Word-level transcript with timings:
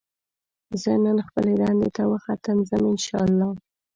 زه 0.81 0.91
نن 1.05 1.17
خپلې 1.27 1.53
دندې 1.61 1.89
ته 1.95 2.03
وختي 2.13 2.53
ځم 2.69 2.83
ان 2.91 2.97
شاءالله 3.05 3.49